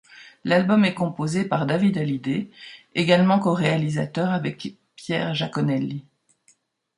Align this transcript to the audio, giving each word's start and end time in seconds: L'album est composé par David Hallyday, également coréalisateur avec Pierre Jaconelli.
L'album 0.45 0.83
est 0.83 0.95
composé 0.95 1.45
par 1.45 1.67
David 1.67 1.95
Hallyday, 1.99 2.49
également 2.95 3.37
coréalisateur 3.37 4.31
avec 4.31 4.75
Pierre 4.95 5.35
Jaconelli. 5.35 6.03